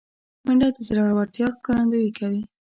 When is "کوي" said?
2.19-2.41